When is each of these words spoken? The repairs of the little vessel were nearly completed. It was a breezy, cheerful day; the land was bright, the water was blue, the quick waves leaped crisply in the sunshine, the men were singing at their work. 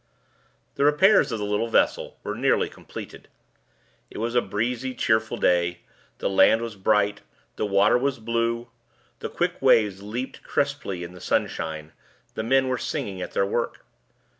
The 0.77 0.83
repairs 0.83 1.31
of 1.31 1.37
the 1.37 1.45
little 1.45 1.67
vessel 1.67 2.17
were 2.23 2.33
nearly 2.33 2.67
completed. 2.69 3.27
It 4.09 4.17
was 4.17 4.33
a 4.33 4.41
breezy, 4.41 4.95
cheerful 4.95 5.37
day; 5.37 5.81
the 6.17 6.27
land 6.27 6.63
was 6.63 6.75
bright, 6.75 7.21
the 7.55 7.67
water 7.67 7.99
was 7.99 8.17
blue, 8.17 8.71
the 9.19 9.29
quick 9.29 9.61
waves 9.61 10.01
leaped 10.01 10.41
crisply 10.41 11.03
in 11.03 11.11
the 11.13 11.21
sunshine, 11.21 11.91
the 12.33 12.41
men 12.41 12.67
were 12.67 12.79
singing 12.79 13.21
at 13.21 13.33
their 13.33 13.45
work. 13.45 13.85